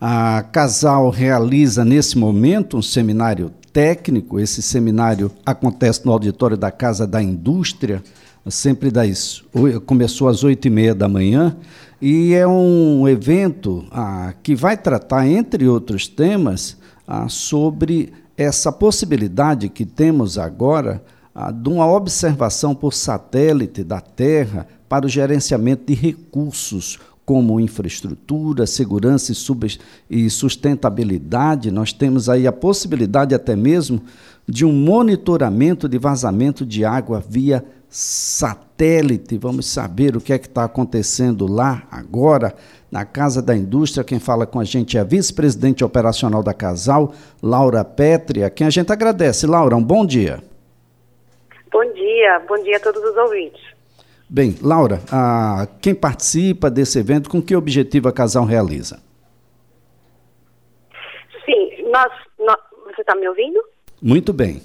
A 0.00 0.42
Casal 0.42 1.10
realiza 1.10 1.84
nesse 1.84 2.16
momento 2.16 2.78
um 2.78 2.80
seminário 2.82 3.52
técnico. 3.70 4.40
Esse 4.40 4.62
seminário 4.62 5.30
acontece 5.44 6.06
no 6.06 6.12
auditório 6.12 6.56
da 6.56 6.70
Casa 6.70 7.06
da 7.06 7.22
Indústria, 7.22 8.02
sempre 8.48 8.90
das 8.90 9.44
começou 9.84 10.26
às 10.26 10.42
oito 10.42 10.66
e 10.66 10.70
meia 10.70 10.94
da 10.94 11.06
manhã 11.06 11.54
e 12.00 12.32
é 12.32 12.46
um 12.48 13.06
evento 13.06 13.84
ah, 13.90 14.32
que 14.42 14.54
vai 14.54 14.74
tratar, 14.74 15.26
entre 15.26 15.68
outros 15.68 16.08
temas, 16.08 16.78
ah, 17.06 17.28
sobre 17.28 18.10
essa 18.38 18.72
possibilidade 18.72 19.68
que 19.68 19.84
temos 19.84 20.38
agora 20.38 21.02
ah, 21.34 21.52
de 21.52 21.68
uma 21.68 21.86
observação 21.86 22.74
por 22.74 22.94
satélite 22.94 23.84
da 23.84 24.00
Terra 24.00 24.66
para 24.88 25.04
o 25.04 25.10
gerenciamento 25.10 25.92
de 25.92 25.94
recursos 25.94 26.98
como 27.30 27.60
infraestrutura, 27.60 28.66
segurança 28.66 29.32
e 30.10 30.28
sustentabilidade. 30.28 31.70
Nós 31.70 31.92
temos 31.92 32.28
aí 32.28 32.44
a 32.44 32.50
possibilidade 32.50 33.36
até 33.36 33.54
mesmo 33.54 34.02
de 34.48 34.64
um 34.64 34.72
monitoramento 34.72 35.88
de 35.88 35.96
vazamento 35.96 36.66
de 36.66 36.84
água 36.84 37.22
via 37.24 37.64
satélite. 37.88 39.38
Vamos 39.38 39.66
saber 39.66 40.16
o 40.16 40.20
que 40.20 40.32
é 40.32 40.38
que 40.40 40.48
está 40.48 40.64
acontecendo 40.64 41.46
lá 41.46 41.84
agora 41.88 42.52
na 42.90 43.04
Casa 43.04 43.40
da 43.40 43.56
Indústria. 43.56 44.02
Quem 44.02 44.18
fala 44.18 44.44
com 44.44 44.58
a 44.58 44.64
gente 44.64 44.98
é 44.98 45.00
a 45.00 45.04
vice-presidente 45.04 45.84
operacional 45.84 46.42
da 46.42 46.52
Casal, 46.52 47.14
Laura 47.40 47.84
Pétria, 47.84 48.50
quem 48.50 48.66
a 48.66 48.70
gente 48.70 48.92
agradece. 48.92 49.46
Laura, 49.46 49.76
um 49.76 49.84
bom 49.84 50.04
dia. 50.04 50.42
Bom 51.70 51.92
dia, 51.92 52.42
bom 52.48 52.60
dia 52.64 52.76
a 52.76 52.80
todos 52.80 53.00
os 53.04 53.16
ouvintes. 53.16 53.79
Bem, 54.32 54.54
Laura, 54.62 55.00
a, 55.10 55.66
quem 55.82 55.92
participa 55.92 56.70
desse 56.70 57.00
evento, 57.00 57.28
com 57.28 57.42
que 57.42 57.56
objetivo 57.56 58.08
a 58.08 58.12
Casal 58.12 58.44
realiza? 58.44 59.02
Sim, 61.44 61.90
nós, 61.90 62.12
nós 62.38 62.56
você 62.84 63.00
está 63.00 63.16
me 63.16 63.28
ouvindo? 63.28 63.60
Muito 64.00 64.32
bem. 64.32 64.62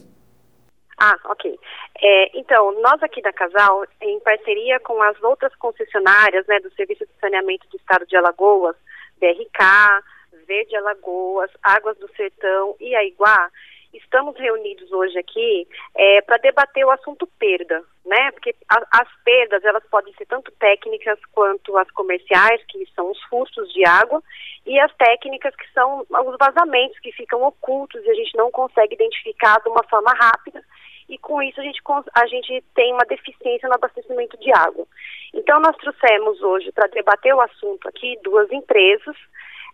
Ah, 0.99 1.15
ok. 1.25 1.59
É, 1.99 2.37
então, 2.37 2.79
nós 2.81 3.01
aqui 3.01 3.23
da 3.23 3.33
Casal, 3.33 3.85
em 4.01 4.19
parceria 4.19 4.79
com 4.81 5.01
as 5.01 5.19
outras 5.23 5.53
concessionárias 5.55 6.45
né, 6.45 6.59
do 6.59 6.71
Serviço 6.75 7.03
de 7.03 7.13
Saneamento 7.19 7.67
do 7.67 7.77
Estado 7.77 8.05
de 8.05 8.15
Alagoas, 8.15 8.75
BRK, 9.19 10.03
Verde 10.47 10.75
Alagoas, 10.75 11.49
Águas 11.63 11.97
do 11.97 12.07
Sertão 12.15 12.75
e 12.79 12.95
a 12.95 13.03
Iguá, 13.03 13.49
estamos 13.97 14.37
reunidos 14.37 14.91
hoje 14.91 15.17
aqui 15.17 15.67
é, 15.95 16.21
para 16.21 16.37
debater 16.37 16.85
o 16.85 16.91
assunto 16.91 17.27
perda, 17.39 17.83
né? 18.05 18.31
Porque 18.31 18.55
a, 18.69 19.01
as 19.01 19.07
perdas 19.23 19.63
elas 19.63 19.83
podem 19.89 20.13
ser 20.15 20.25
tanto 20.25 20.51
técnicas 20.53 21.19
quanto 21.31 21.77
as 21.77 21.89
comerciais, 21.91 22.63
que 22.67 22.85
são 22.95 23.11
os 23.11 23.21
furtos 23.23 23.71
de 23.73 23.85
água, 23.85 24.21
e 24.65 24.79
as 24.79 24.93
técnicas 24.95 25.55
que 25.55 25.71
são 25.73 26.01
os 26.01 26.37
vazamentos 26.39 26.99
que 26.99 27.11
ficam 27.11 27.43
ocultos 27.43 28.03
e 28.03 28.09
a 28.09 28.15
gente 28.15 28.35
não 28.35 28.49
consegue 28.51 28.95
identificar 28.95 29.59
de 29.61 29.69
uma 29.69 29.83
forma 29.83 30.11
rápida 30.11 30.63
e 31.07 31.17
com 31.17 31.41
isso 31.41 31.59
a 31.59 31.63
gente, 31.63 31.81
a 32.13 32.27
gente 32.27 32.63
tem 32.73 32.93
uma 32.93 33.05
deficiência 33.05 33.69
no 33.69 33.75
abastecimento 33.75 34.37
de 34.37 34.51
água. 34.51 34.87
Então 35.33 35.59
nós 35.59 35.75
trouxemos 35.77 36.41
hoje 36.41 36.71
para 36.71 36.87
debater 36.87 37.33
o 37.33 37.41
assunto 37.41 37.87
aqui 37.87 38.17
duas 38.23 38.51
empresas 38.51 39.15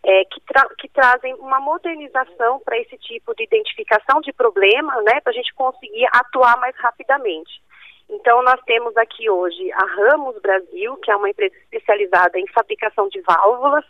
é, 0.03 0.25
que, 0.25 0.41
tra 0.41 0.67
que 0.77 0.89
trazem 0.89 1.33
uma 1.35 1.59
modernização 1.59 2.59
para 2.59 2.77
esse 2.80 2.97
tipo 2.97 3.35
de 3.35 3.44
identificação 3.44 4.19
de 4.21 4.33
problema, 4.33 5.02
né, 5.03 5.21
para 5.21 5.31
a 5.31 5.35
gente 5.35 5.53
conseguir 5.53 6.07
atuar 6.11 6.57
mais 6.59 6.75
rapidamente. 6.77 7.61
Então, 8.09 8.44
nós 8.44 8.59
temos 8.66 8.95
aqui 8.97 9.29
hoje 9.29 9.72
a 9.72 9.85
Ramos 9.85 10.38
Brasil, 10.41 10.97
que 10.97 11.09
é 11.09 11.16
uma 11.16 11.29
empresa 11.29 11.55
especializada 11.55 12.38
em 12.38 12.47
fabricação 12.47 13.07
de 13.07 13.22
válvulas, 13.22 13.85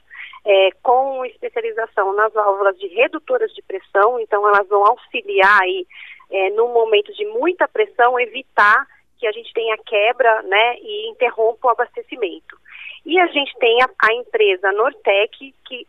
é, 0.45 0.69
com 0.83 1.25
especialização 1.25 2.13
nas 2.13 2.31
válvulas 2.33 2.77
de 2.77 2.87
redutoras 2.87 3.51
de 3.53 3.61
pressão, 3.63 4.19
então 4.19 4.47
elas 4.47 4.67
vão 4.67 4.85
auxiliar 4.85 5.61
aí, 5.61 5.87
é, 6.29 6.49
no 6.51 6.67
momento 6.67 7.11
de 7.13 7.25
muita 7.25 7.67
pressão, 7.67 8.19
evitar 8.19 8.85
que 9.17 9.25
a 9.25 9.31
gente 9.31 9.51
tenha 9.53 9.77
quebra, 9.77 10.41
né, 10.43 10.75
e 10.79 11.09
interrompa 11.09 11.67
o 11.67 11.71
abastecimento. 11.71 12.60
E 13.05 13.19
a 13.19 13.27
gente 13.27 13.57
tem 13.57 13.81
a, 13.81 13.89
a 13.99 14.13
empresa 14.13 14.71
Nortec, 14.71 15.53
que 15.65 15.87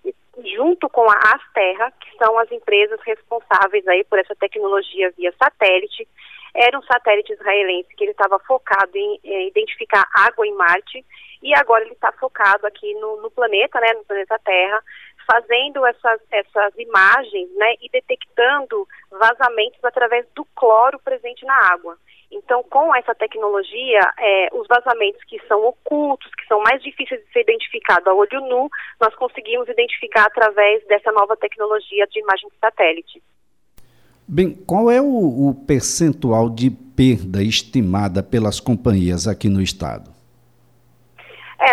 junto 0.56 0.88
com 0.88 1.08
a 1.10 1.14
Asterra, 1.14 1.92
que 2.00 2.16
são 2.16 2.38
as 2.38 2.50
empresas 2.50 2.98
responsáveis 3.04 3.86
aí 3.86 4.02
por 4.04 4.18
essa 4.18 4.34
tecnologia 4.34 5.12
via 5.16 5.32
satélite, 5.32 6.08
era 6.54 6.78
um 6.78 6.82
satélite 6.82 7.32
israelense 7.32 7.94
que 7.96 8.04
ele 8.04 8.12
estava 8.12 8.38
focado 8.40 8.96
em, 8.96 9.20
em, 9.24 9.48
identificar 9.48 10.06
água 10.14 10.46
em 10.46 10.54
Marte 10.54 11.04
e 11.42 11.54
agora 11.54 11.84
ele 11.84 11.92
está 11.92 12.12
focado 12.12 12.66
aqui 12.66 12.94
no, 12.94 13.20
no, 13.22 13.30
planeta, 13.30 13.80
né, 13.80 13.92
no 13.94 14.04
planeta 14.04 14.38
Terra, 14.38 14.82
fazendo 15.26 15.84
essas, 15.86 16.20
essas 16.30 16.78
imagens, 16.78 17.50
né, 17.56 17.74
e 17.80 17.88
detectando 17.88 18.86
vazamentos 19.10 19.82
através 19.82 20.26
do 20.34 20.44
cloro 20.54 20.98
presente 21.00 21.44
na 21.44 21.72
água. 21.72 21.98
Então, 22.32 22.62
com 22.64 22.94
essa 22.96 23.14
tecnologia, 23.14 24.00
é, 24.18 24.48
os 24.54 24.66
vazamentos 24.66 25.22
que 25.24 25.38
são 25.46 25.66
ocultos, 25.66 26.30
que 26.34 26.46
são 26.46 26.62
mais 26.62 26.82
difíceis 26.82 27.20
de 27.22 27.30
ser 27.30 27.42
identificados 27.42 28.06
a 28.06 28.14
olho 28.14 28.40
nu, 28.48 28.70
nós 28.98 29.14
conseguimos 29.14 29.68
identificar 29.68 30.24
através 30.24 30.82
dessa 30.86 31.12
nova 31.12 31.36
tecnologia 31.36 32.06
de 32.06 32.20
imagem 32.20 32.48
de 32.48 32.56
satélite. 32.58 33.22
Bem, 34.26 34.54
qual 34.54 34.90
é 34.90 35.00
o, 35.00 35.50
o 35.50 35.54
percentual 35.66 36.48
de 36.48 36.70
perda 36.70 37.42
estimada 37.42 38.22
pelas 38.22 38.60
companhias 38.60 39.28
aqui 39.28 39.48
no 39.48 39.60
estado? 39.60 40.11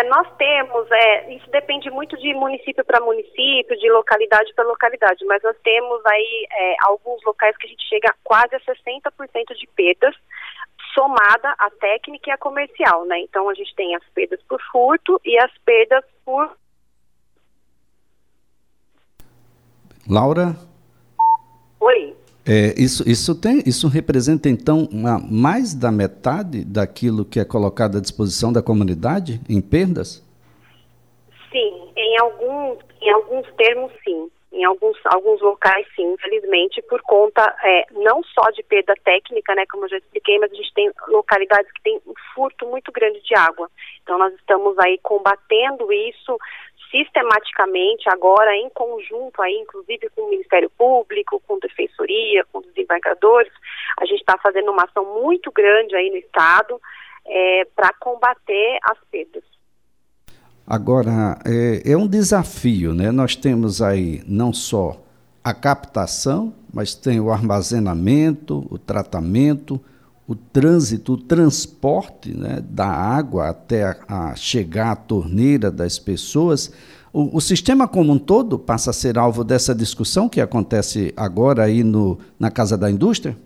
É, 0.00 0.04
nós 0.04 0.26
temos, 0.38 0.90
é, 0.90 1.34
isso 1.34 1.50
depende 1.50 1.90
muito 1.90 2.16
de 2.16 2.32
município 2.32 2.84
para 2.84 3.00
município, 3.00 3.78
de 3.78 3.90
localidade 3.90 4.52
para 4.54 4.64
localidade, 4.64 5.24
mas 5.26 5.42
nós 5.42 5.56
temos 5.62 6.00
aí 6.06 6.46
é, 6.50 6.74
alguns 6.84 7.22
locais 7.24 7.56
que 7.56 7.66
a 7.66 7.70
gente 7.70 7.86
chega 7.86 8.08
a 8.08 8.14
quase 8.24 8.54
a 8.54 8.60
60% 8.60 9.54
de 9.54 9.66
perdas, 9.76 10.14
somada 10.94 11.54
a 11.58 11.70
técnica 11.70 12.30
e 12.30 12.32
a 12.32 12.38
comercial, 12.38 13.04
né? 13.04 13.20
Então 13.20 13.48
a 13.48 13.54
gente 13.54 13.74
tem 13.74 13.94
as 13.94 14.04
perdas 14.14 14.40
por 14.48 14.60
furto 14.72 15.20
e 15.24 15.38
as 15.38 15.52
perdas 15.58 16.04
por. 16.24 16.50
Laura? 20.08 20.56
É, 22.52 22.74
isso, 22.76 23.08
isso, 23.08 23.40
tem, 23.40 23.62
isso 23.64 23.86
representa, 23.86 24.48
então, 24.48 24.88
uma, 24.90 25.20
mais 25.20 25.72
da 25.72 25.92
metade 25.92 26.64
daquilo 26.64 27.24
que 27.24 27.38
é 27.38 27.44
colocado 27.44 27.96
à 27.96 28.00
disposição 28.00 28.52
da 28.52 28.60
comunidade 28.60 29.40
em 29.48 29.60
perdas? 29.60 30.20
Sim, 31.52 31.92
em 31.96 32.18
alguns, 32.18 32.78
em 33.00 33.10
alguns 33.10 33.46
termos, 33.54 33.92
sim. 34.02 34.28
Em 34.52 34.64
alguns, 34.64 34.98
alguns 35.04 35.40
locais, 35.40 35.86
sim, 35.94 36.12
infelizmente, 36.12 36.82
por 36.82 37.00
conta 37.02 37.40
é, 37.62 37.86
não 37.92 38.20
só 38.24 38.50
de 38.50 38.64
perda 38.64 38.94
técnica, 39.04 39.54
né, 39.54 39.64
como 39.70 39.84
eu 39.84 39.90
já 39.90 39.98
expliquei, 39.98 40.36
mas 40.40 40.50
a 40.50 40.54
gente 40.56 40.74
tem 40.74 40.90
localidades 41.06 41.70
que 41.70 41.82
têm 41.82 42.00
um 42.04 42.14
furto 42.34 42.66
muito 42.66 42.90
grande 42.90 43.22
de 43.22 43.34
água. 43.36 43.70
Então, 44.02 44.18
nós 44.18 44.34
estamos 44.34 44.76
aí 44.80 44.98
combatendo 45.04 45.92
isso 45.92 46.36
sistematicamente 46.90 48.08
agora 48.08 48.54
em 48.56 48.68
conjunto 48.70 49.40
aí, 49.40 49.54
inclusive 49.54 50.10
com 50.10 50.22
o 50.22 50.30
Ministério 50.30 50.68
Público, 50.70 51.40
com 51.46 51.54
a 51.54 51.58
Com 52.52 52.58
os 52.58 52.66
desembargadores, 52.66 53.52
a 54.00 54.04
gente 54.06 54.20
está 54.20 54.36
fazendo 54.38 54.70
uma 54.70 54.84
ação 54.84 55.04
muito 55.22 55.50
grande 55.52 55.94
aí 55.94 56.10
no 56.10 56.16
Estado 56.16 56.80
é, 57.26 57.66
para 57.74 57.92
combater 58.00 58.78
as 58.82 58.98
perdas. 59.10 59.44
Agora, 60.66 61.38
é, 61.44 61.92
é 61.92 61.96
um 61.96 62.06
desafio, 62.06 62.94
né? 62.94 63.10
Nós 63.10 63.34
temos 63.34 63.82
aí 63.82 64.22
não 64.26 64.52
só 64.52 64.96
a 65.42 65.52
captação, 65.54 66.54
mas 66.72 66.94
tem 66.94 67.18
o 67.18 67.30
armazenamento, 67.30 68.66
o 68.70 68.78
tratamento, 68.78 69.80
o 70.28 70.36
trânsito, 70.36 71.14
o 71.14 71.16
transporte 71.16 72.36
né, 72.36 72.60
da 72.62 72.86
água 72.86 73.48
até 73.48 73.82
a, 73.82 73.96
a 74.06 74.36
chegar 74.36 74.92
à 74.92 74.96
torneira 74.96 75.72
das 75.72 75.98
pessoas. 75.98 76.72
O, 77.12 77.36
o, 77.36 77.40
sistema 77.40 77.88
como 77.88 78.12
um 78.12 78.18
todo 78.18 78.58
passa 78.58 78.90
a 78.90 78.92
ser 78.92 79.18
alvo 79.18 79.42
dessa 79.42 79.74
discussão 79.74 80.28
que 80.28 80.40
acontece 80.40 81.12
agora 81.16 81.64
aí 81.64 81.82
no, 81.82 82.18
na 82.38 82.50
Casa 82.50 82.78
da 82.78 82.88
Indústria? 82.88 83.36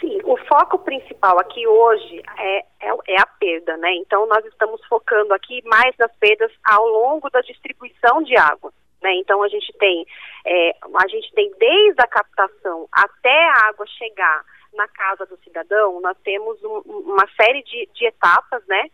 Sim, 0.00 0.18
o 0.24 0.36
foco 0.48 0.80
principal 0.80 1.38
aqui 1.38 1.64
hoje 1.66 2.22
é, 2.36 2.58
é, 2.58 2.90
é 3.08 3.20
a 3.20 3.26
perda, 3.26 3.76
né? 3.76 3.94
Então 3.96 4.26
nós 4.26 4.44
estamos 4.46 4.84
focando 4.86 5.32
aqui 5.32 5.62
mais 5.64 5.94
nas 5.96 6.10
perdas 6.16 6.50
ao 6.64 6.86
longo 6.88 7.30
da 7.30 7.40
distribuição 7.40 8.22
de 8.22 8.36
água. 8.36 8.72
Né? 9.00 9.14
Então 9.14 9.40
a 9.44 9.48
gente 9.48 9.72
tem 9.78 10.04
é, 10.44 10.70
a 10.96 11.06
gente 11.08 11.32
tem 11.34 11.52
desde 11.56 12.00
a 12.00 12.06
captação 12.08 12.88
até 12.90 13.44
a 13.50 13.68
água 13.68 13.86
chegar 13.86 14.42
na 14.74 14.88
casa 14.88 15.24
do 15.26 15.38
cidadão, 15.38 16.00
nós 16.00 16.16
temos 16.24 16.62
um, 16.62 16.78
uma 17.06 17.26
série 17.40 17.62
de, 17.62 17.88
de 17.94 18.06
etapas, 18.06 18.62
né? 18.66 18.88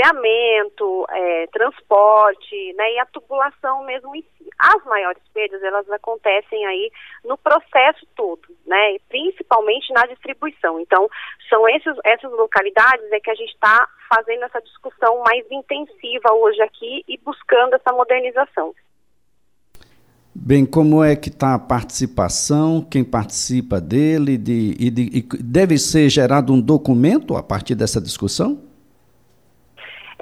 Bombeamento, 0.00 1.06
é, 1.10 1.46
transporte, 1.48 2.72
né, 2.76 2.94
e 2.94 2.98
a 2.98 3.06
tubulação 3.06 3.84
mesmo 3.84 4.14
em 4.16 4.22
si. 4.22 4.48
As 4.58 4.84
maiores 4.84 5.22
perdas, 5.32 5.62
elas 5.62 5.88
acontecem 5.90 6.66
aí 6.66 6.90
no 7.24 7.36
processo 7.36 8.06
todo, 8.16 8.42
né, 8.66 8.96
principalmente 9.08 9.92
na 9.92 10.06
distribuição. 10.06 10.80
Então, 10.80 11.08
são 11.48 11.68
esses, 11.68 11.94
essas 12.04 12.30
localidades 12.32 13.12
é 13.12 13.20
que 13.20 13.30
a 13.30 13.34
gente 13.34 13.52
está 13.52 13.86
fazendo 14.08 14.44
essa 14.44 14.60
discussão 14.62 15.22
mais 15.22 15.44
intensiva 15.50 16.32
hoje 16.32 16.60
aqui 16.62 17.04
e 17.06 17.18
buscando 17.18 17.74
essa 17.74 17.92
modernização. 17.92 18.74
Bem, 20.32 20.64
como 20.64 21.02
é 21.02 21.16
que 21.16 21.28
está 21.28 21.54
a 21.54 21.58
participação, 21.58 22.80
quem 22.88 23.04
participa 23.04 23.80
dele, 23.80 24.38
de, 24.38 24.76
e, 24.78 24.90
de, 24.90 25.02
e 25.12 25.22
deve 25.42 25.76
ser 25.76 26.08
gerado 26.08 26.52
um 26.52 26.60
documento 26.60 27.36
a 27.36 27.42
partir 27.42 27.74
dessa 27.74 28.00
discussão? 28.00 28.69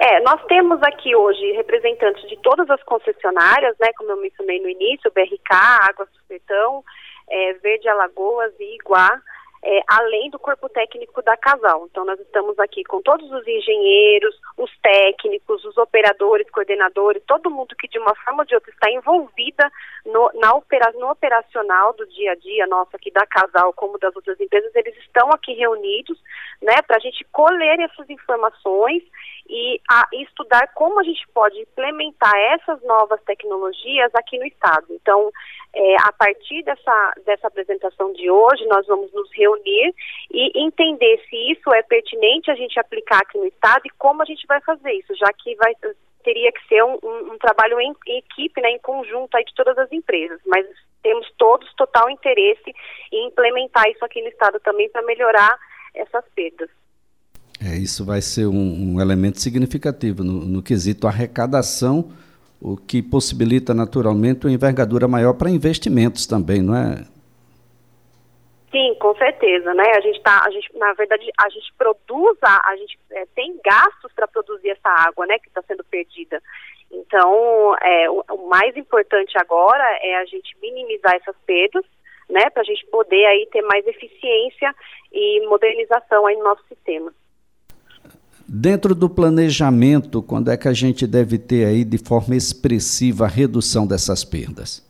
É, 0.01 0.21
nós 0.21 0.41
temos 0.45 0.81
aqui 0.81 1.13
hoje 1.13 1.51
representantes 1.51 2.27
de 2.29 2.37
todas 2.37 2.69
as 2.69 2.81
concessionárias, 2.83 3.75
né, 3.79 3.89
como 3.97 4.11
eu 4.11 4.17
mencionei 4.17 4.61
no 4.61 4.69
início, 4.69 5.11
BRK, 5.11 5.51
Água 5.51 6.07
Sufetão, 6.13 6.81
é, 7.29 7.53
Verde 7.55 7.89
Alagoas 7.89 8.53
e 8.57 8.75
Iguá, 8.75 9.21
é, 9.63 9.81
além 9.87 10.29
do 10.29 10.39
corpo 10.39 10.69
técnico 10.69 11.21
da 11.21 11.35
Casal. 11.35 11.87
Então, 11.91 12.05
nós 12.05 12.19
estamos 12.19 12.57
aqui 12.59 12.83
com 12.83 13.01
todos 13.01 13.29
os 13.31 13.47
engenheiros, 13.47 14.35
os 14.57 14.71
técnicos, 14.81 15.63
os 15.65 15.77
operadores, 15.77 16.49
coordenadores, 16.49 17.21
todo 17.27 17.49
mundo 17.49 17.75
que 17.77 17.87
de 17.87 17.99
uma 17.99 18.15
forma 18.15 18.43
ou 18.43 18.45
de 18.45 18.55
outra 18.55 18.71
está 18.71 18.89
envolvida 18.89 19.69
no, 20.05 20.31
na 20.35 20.53
opera, 20.53 20.91
no 20.93 21.11
operacional 21.11 21.93
do 21.93 22.07
dia 22.07 22.31
a 22.31 22.35
dia 22.35 22.67
nosso 22.67 22.95
aqui 22.95 23.11
da 23.11 23.25
Casal, 23.25 23.73
como 23.73 23.99
das 23.99 24.15
outras 24.15 24.39
empresas, 24.39 24.73
eles 24.75 24.95
estão 24.97 25.29
aqui 25.31 25.53
reunidos, 25.53 26.17
né, 26.61 26.81
para 26.87 26.97
a 26.97 26.99
gente 26.99 27.25
colher 27.31 27.79
essas 27.79 28.09
informações 28.09 29.03
e 29.49 29.81
a, 29.89 30.07
estudar 30.13 30.67
como 30.73 30.99
a 30.99 31.03
gente 31.03 31.27
pode 31.33 31.59
implementar 31.59 32.35
essas 32.53 32.81
novas 32.83 33.21
tecnologias 33.23 34.13
aqui 34.15 34.37
no 34.37 34.45
estado. 34.45 34.85
Então, 34.91 35.31
é, 35.73 35.95
a 36.01 36.11
partir 36.13 36.63
dessa, 36.63 37.13
dessa 37.25 37.47
apresentação 37.47 38.13
de 38.13 38.29
hoje, 38.29 38.65
nós 38.67 38.85
vamos 38.87 39.11
nos 39.13 39.29
reunir 39.33 39.48
e 40.31 40.63
entender 40.65 41.19
se 41.29 41.51
isso 41.51 41.73
é 41.73 41.81
pertinente 41.83 42.51
a 42.51 42.55
gente 42.55 42.79
aplicar 42.79 43.19
aqui 43.19 43.37
no 43.37 43.45
estado 43.45 43.81
e 43.85 43.89
como 43.97 44.21
a 44.21 44.25
gente 44.25 44.45
vai 44.47 44.61
fazer 44.61 44.91
isso, 44.93 45.15
já 45.15 45.31
que 45.33 45.55
vai 45.55 45.73
teria 46.23 46.51
que 46.51 46.67
ser 46.67 46.83
um, 46.83 46.97
um, 47.01 47.33
um 47.33 47.37
trabalho 47.37 47.79
em, 47.79 47.93
em, 48.07 48.17
equipe, 48.19 48.61
né, 48.61 48.71
em 48.71 48.79
conjunto 48.79 49.35
aí 49.35 49.43
de 49.43 49.53
todas 49.55 49.77
as 49.77 49.91
empresas, 49.91 50.39
mas 50.45 50.65
temos 51.01 51.25
todos 51.37 51.73
total 51.75 52.09
interesse 52.09 52.73
em 53.11 53.27
implementar 53.27 53.85
isso 53.89 54.03
aqui 54.03 54.21
no 54.21 54.27
estado 54.27 54.59
também 54.59 54.89
para 54.89 55.01
melhorar 55.03 55.57
essas 55.95 56.23
perdas. 56.35 56.69
É, 57.61 57.75
isso 57.75 58.05
vai 58.05 58.21
ser 58.21 58.47
um, 58.47 58.93
um 58.95 59.01
elemento 59.01 59.39
significativo 59.39 60.23
no, 60.23 60.45
no, 60.45 60.63
quesito 60.63 61.07
arrecadação, 61.07 62.11
o 62.61 62.77
que 62.77 63.01
possibilita 63.01 63.73
naturalmente 63.73 64.45
uma 64.45 64.53
envergadura 64.53 65.07
maior 65.07 65.33
para 65.33 65.49
investimentos 65.49 66.25
também, 66.25 66.61
não 66.61 66.75
é? 66.75 67.05
Sim, 68.71 68.95
com 68.99 69.15
certeza, 69.15 69.73
né? 69.73 69.83
A 69.95 70.01
gente 70.01 70.21
tá, 70.21 70.43
a 70.45 70.51
gente, 70.51 70.69
na 70.77 70.93
verdade, 70.93 71.27
a 71.39 71.49
gente 71.49 71.73
produz, 71.75 72.37
a, 72.43 72.69
a 72.69 72.75
gente 72.77 72.99
é, 73.11 73.25
tem 73.35 73.59
gastos 73.65 74.11
para 74.13 74.27
produzir 74.27 74.69
essa 74.69 74.89
água, 74.89 75.25
né, 75.25 75.39
que 75.39 75.47
está 75.47 75.61
sendo 75.63 75.83
perdida. 75.83 76.41
Então, 76.91 77.75
é, 77.81 78.09
o, 78.09 78.23
o 78.29 78.49
mais 78.49 78.77
importante 78.77 79.37
agora 79.39 79.83
é 80.03 80.17
a 80.17 80.25
gente 80.25 80.55
minimizar 80.61 81.15
essas 81.15 81.35
perdas, 81.47 81.83
né, 82.29 82.47
para 82.51 82.61
a 82.61 82.65
gente 82.65 82.85
poder 82.87 83.25
aí 83.25 83.47
ter 83.51 83.63
mais 83.63 83.85
eficiência 83.87 84.75
e 85.11 85.47
modernização 85.47 86.27
aí 86.27 86.35
no 86.35 86.43
nosso 86.43 86.63
sistema. 86.67 87.11
Dentro 88.47 88.93
do 88.93 89.09
planejamento, 89.09 90.21
quando 90.21 90.51
é 90.51 90.57
que 90.57 90.67
a 90.67 90.73
gente 90.73 91.07
deve 91.07 91.39
ter 91.39 91.65
aí 91.65 91.83
de 91.83 91.97
forma 91.97 92.35
expressiva 92.35 93.25
a 93.25 93.27
redução 93.27 93.87
dessas 93.87 94.23
perdas? 94.23 94.87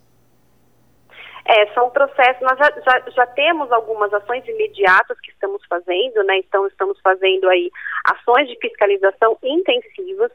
É, 1.51 1.65
são 1.73 1.89
processos, 1.89 2.41
nós 2.43 2.59
já, 2.59 2.69
já, 2.85 3.09
já, 3.09 3.25
temos 3.25 3.71
algumas 3.71 4.13
ações 4.13 4.47
imediatas 4.47 5.19
que 5.19 5.31
estamos 5.31 5.65
fazendo, 5.67 6.23
né? 6.23 6.37
Então, 6.37 6.67
estamos 6.67 6.99
fazendo 7.01 7.49
aí 7.49 7.71
ações 8.05 8.47
de 8.47 8.55
fiscalização 8.57 9.35
intensivas, 9.41 10.31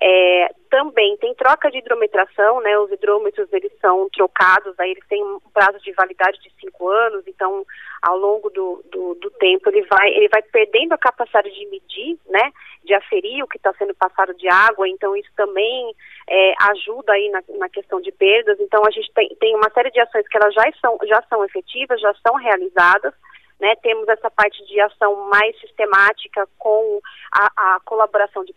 é, 0.00 0.52
também 0.68 1.16
tem 1.18 1.32
troca 1.34 1.70
de 1.70 1.78
hidrometração, 1.78 2.60
né? 2.60 2.76
Os 2.78 2.90
hidrômetros 2.90 3.52
eles 3.52 3.72
são 3.80 4.08
trocados, 4.10 4.78
aí 4.78 4.90
eles 4.90 5.06
têm 5.08 5.22
um 5.22 5.38
prazo 5.52 5.78
de 5.78 5.92
validade 5.92 6.40
de 6.40 6.50
cinco 6.60 6.88
anos, 6.88 7.24
então 7.28 7.64
ao 8.02 8.18
longo 8.18 8.50
do, 8.50 8.84
do, 8.90 9.14
do 9.14 9.30
tempo 9.30 9.68
ele 9.70 9.82
vai 9.82 10.08
ele 10.10 10.28
vai 10.28 10.42
perdendo 10.42 10.92
a 10.92 10.98
capacidade 10.98 11.50
de 11.52 11.66
medir, 11.66 12.18
né? 12.28 12.52
De 12.82 12.92
aferir 12.92 13.44
o 13.44 13.46
que 13.46 13.56
está 13.56 13.72
sendo 13.74 13.94
passado 13.94 14.34
de 14.34 14.48
água, 14.48 14.88
então 14.88 15.16
isso 15.16 15.30
também 15.36 15.94
é, 16.28 16.54
ajuda 16.70 17.12
aí 17.12 17.30
na, 17.30 17.42
na, 17.58 17.68
questão 17.68 18.00
de 18.00 18.10
perdas. 18.10 18.58
Então 18.58 18.82
a 18.84 18.90
gente 18.90 19.12
tem, 19.14 19.28
tem 19.38 19.54
uma 19.54 19.70
série 19.70 19.92
de 19.92 20.00
ações 20.00 20.26
que 20.26 20.36
elas 20.36 20.52
já 20.52 20.64
são 20.80 20.98
já 21.04 21.22
são 21.30 21.44
efetivas, 21.44 22.00
já 22.00 22.12
são 22.26 22.34
realizadas 22.34 23.14
né, 23.60 23.74
temos 23.82 24.08
essa 24.08 24.30
parte 24.30 24.64
de 24.66 24.80
ação 24.80 25.28
mais 25.28 25.58
sistemática 25.60 26.46
com 26.58 27.00
a, 27.32 27.76
a 27.76 27.80
colaboração 27.84 28.44
de 28.44 28.54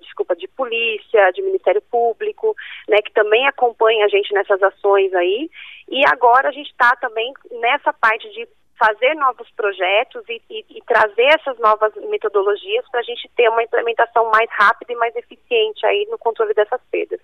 desculpa, 0.00 0.36
de 0.36 0.48
polícia, 0.48 1.30
de 1.32 1.42
Ministério 1.42 1.82
Público, 1.82 2.54
né, 2.88 2.98
que 2.98 3.12
também 3.12 3.46
acompanha 3.46 4.04
a 4.04 4.08
gente 4.08 4.32
nessas 4.32 4.62
ações 4.62 5.12
aí. 5.14 5.50
E 5.88 6.02
agora 6.06 6.48
a 6.48 6.52
gente 6.52 6.70
está 6.70 6.94
também 6.96 7.32
nessa 7.52 7.92
parte 7.92 8.28
de 8.30 8.48
fazer 8.78 9.14
novos 9.14 9.48
projetos 9.52 10.24
e, 10.28 10.42
e, 10.50 10.64
e 10.68 10.82
trazer 10.82 11.26
essas 11.38 11.58
novas 11.58 11.94
metodologias 12.10 12.84
para 12.90 13.00
a 13.00 13.04
gente 13.04 13.30
ter 13.36 13.48
uma 13.48 13.62
implementação 13.62 14.30
mais 14.30 14.50
rápida 14.50 14.92
e 14.92 14.96
mais 14.96 15.14
eficiente 15.14 15.86
aí 15.86 16.06
no 16.10 16.18
controle 16.18 16.54
dessas 16.54 16.80
perdas. 16.90 17.20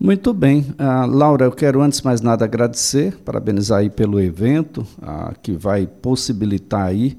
Muito 0.00 0.32
bem. 0.32 0.60
Uh, 0.60 1.06
Laura, 1.08 1.46
eu 1.46 1.50
quero 1.50 1.82
antes 1.82 1.98
de 1.98 2.04
mais 2.04 2.20
nada 2.20 2.44
agradecer, 2.44 3.16
parabenizar 3.24 3.80
aí 3.80 3.90
pelo 3.90 4.20
evento, 4.20 4.86
uh, 4.98 5.34
que 5.42 5.50
vai 5.50 5.88
possibilitar 5.88 6.86
aí 6.86 7.18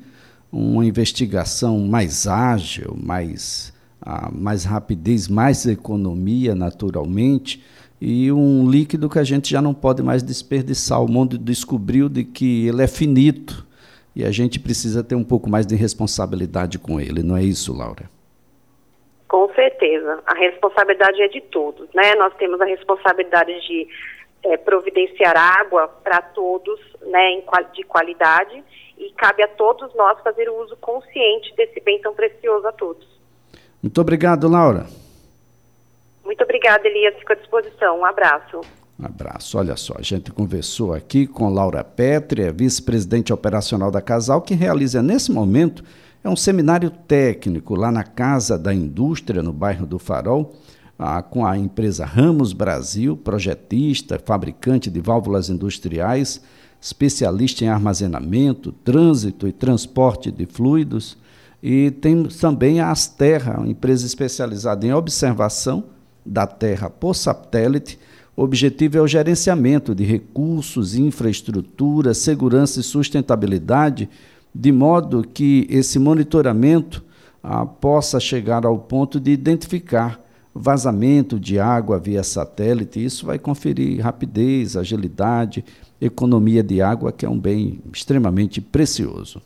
uma 0.49 0.85
investigação 0.85 1.77
mais 1.79 2.25
ágil, 2.25 2.97
mais, 2.97 3.73
uh, 4.01 4.33
mais 4.33 4.63
rapidez, 4.63 5.27
mais 5.27 5.65
economia, 5.65 6.55
naturalmente, 6.55 7.61
e 7.99 8.31
um 8.31 8.69
líquido 8.69 9.09
que 9.09 9.19
a 9.19 9.25
gente 9.25 9.51
já 9.51 9.61
não 9.61 9.73
pode 9.73 10.01
mais 10.01 10.23
desperdiçar. 10.23 11.03
O 11.03 11.11
mundo 11.11 11.37
descobriu 11.37 12.07
de 12.07 12.23
que 12.23 12.65
ele 12.65 12.81
é 12.81 12.87
finito 12.87 13.67
e 14.15 14.23
a 14.23 14.31
gente 14.31 14.57
precisa 14.57 15.03
ter 15.03 15.15
um 15.15 15.23
pouco 15.23 15.49
mais 15.49 15.65
de 15.65 15.75
responsabilidade 15.75 16.79
com 16.79 16.97
ele, 16.97 17.23
não 17.23 17.35
é 17.35 17.43
isso, 17.43 17.73
Laura? 17.73 18.09
Com 19.59 19.63
certeza. 19.63 20.19
A 20.25 20.35
responsabilidade 20.35 21.21
é 21.21 21.27
de 21.27 21.41
todos, 21.41 21.89
né? 21.93 22.15
Nós 22.15 22.33
temos 22.35 22.61
a 22.61 22.65
responsabilidade 22.65 23.51
de 23.67 23.87
é, 24.43 24.55
providenciar 24.55 25.35
água 25.35 25.85
para 26.01 26.21
todos, 26.21 26.79
né, 27.01 27.31
em, 27.31 27.43
de 27.73 27.83
qualidade, 27.83 28.63
e 28.97 29.11
cabe 29.17 29.43
a 29.43 29.49
todos 29.49 29.93
nós 29.95 30.17
fazer 30.23 30.49
o 30.49 30.63
uso 30.63 30.77
consciente 30.77 31.53
desse 31.57 31.81
bem 31.81 31.99
tão 31.99 32.13
precioso 32.13 32.65
a 32.67 32.71
todos. 32.71 33.05
Muito 33.83 33.99
obrigado, 33.99 34.47
Laura. 34.47 34.85
Muito 36.23 36.41
obrigada, 36.41 36.87
Elias. 36.87 37.15
Fico 37.15 37.33
à 37.33 37.35
disposição. 37.35 37.99
Um 37.99 38.05
abraço. 38.05 38.61
Um 38.97 39.05
abraço. 39.05 39.57
Olha 39.57 39.75
só, 39.75 39.95
a 39.97 40.01
gente 40.01 40.31
conversou 40.31 40.93
aqui 40.93 41.27
com 41.27 41.53
Laura 41.53 41.83
Petri, 41.83 42.49
vice-presidente 42.51 43.33
operacional 43.33 43.91
da 43.91 44.01
Casal, 44.01 44.41
que 44.41 44.53
realiza 44.53 45.01
nesse 45.01 45.33
momento 45.33 45.83
é 46.23 46.29
um 46.29 46.35
seminário 46.35 46.89
técnico 46.89 47.75
lá 47.75 47.91
na 47.91 48.03
Casa 48.03 48.57
da 48.57 48.73
Indústria, 48.73 49.41
no 49.41 49.53
bairro 49.53 49.85
do 49.85 49.97
Farol, 49.97 50.53
ah, 50.97 51.21
com 51.21 51.45
a 51.45 51.57
empresa 51.57 52.05
Ramos 52.05 52.51
Brasil, 52.51 53.15
projetista, 53.15 54.21
fabricante 54.23 54.89
de 54.89 54.99
válvulas 54.99 55.49
industriais, 55.49 56.41
especialista 56.81 57.63
em 57.63 57.69
armazenamento, 57.69 58.71
trânsito 58.71 59.47
e 59.47 59.53
transporte 59.53 60.29
de 60.29 60.45
fluidos. 60.45 61.17
E 61.63 61.91
tem 61.91 62.23
também 62.23 62.81
a 62.81 62.91
Asterra, 62.91 63.57
uma 63.57 63.69
empresa 63.69 64.05
especializada 64.05 64.85
em 64.85 64.93
observação 64.93 65.85
da 66.25 66.45
Terra 66.45 66.89
por 66.89 67.15
satélite. 67.15 67.97
O 68.35 68.43
objetivo 68.43 68.97
é 68.97 69.01
o 69.01 69.07
gerenciamento 69.07 69.95
de 69.95 70.03
recursos, 70.03 70.95
infraestrutura, 70.95 72.13
segurança 72.13 72.81
e 72.81 72.83
sustentabilidade 72.83 74.09
de 74.53 74.71
modo 74.71 75.23
que 75.23 75.67
esse 75.69 75.99
monitoramento 75.99 77.03
ah, 77.41 77.65
possa 77.65 78.19
chegar 78.19 78.65
ao 78.65 78.77
ponto 78.77 79.19
de 79.19 79.31
identificar 79.31 80.19
vazamento 80.53 81.39
de 81.39 81.59
água 81.59 81.99
via 81.99 82.23
satélite. 82.23 83.03
Isso 83.03 83.25
vai 83.25 83.39
conferir 83.39 84.01
rapidez, 84.01 84.75
agilidade, 84.75 85.63
economia 86.01 86.63
de 86.63 86.81
água, 86.81 87.11
que 87.11 87.25
é 87.25 87.29
um 87.29 87.39
bem 87.39 87.79
extremamente 87.93 88.59
precioso. 88.59 89.41